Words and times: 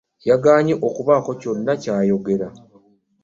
Yagaanyi 0.29 0.73
okubaako 0.87 1.31
kyonna 1.41 1.73
ky'ayogera. 1.81 2.47